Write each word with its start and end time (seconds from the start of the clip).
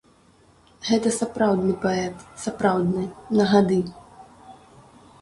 Гэта 0.89 1.11
сапраўдны 1.19 1.75
паэт, 1.85 2.25
сапраўдны, 2.47 3.07
на 3.41 3.51
гады. 3.55 3.81